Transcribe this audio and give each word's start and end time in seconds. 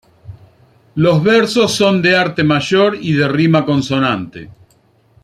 Los 0.95 1.21
versos 1.21 1.75
son 1.75 2.01
de 2.01 2.15
arte 2.17 2.43
mayor 2.43 2.95
y 2.99 3.13
de 3.13 3.27
rima 3.27 3.63
consonante. 3.63 4.49